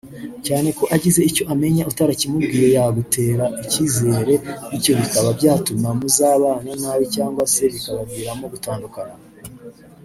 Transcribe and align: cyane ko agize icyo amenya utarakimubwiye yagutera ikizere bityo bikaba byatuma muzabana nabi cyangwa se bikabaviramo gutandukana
cyane 0.47 0.69
ko 0.77 0.83
agize 0.95 1.19
icyo 1.29 1.43
amenya 1.53 1.87
utarakimubwiye 1.91 2.67
yagutera 2.75 3.45
ikizere 3.63 4.33
bityo 4.69 4.91
bikaba 4.99 5.29
byatuma 5.39 5.87
muzabana 5.99 6.71
nabi 6.81 7.05
cyangwa 7.15 7.43
se 7.53 7.63
bikabaviramo 7.73 8.45
gutandukana 8.53 9.15